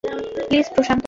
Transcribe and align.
Please, 0.47 0.67
Prashanta. 0.75 0.99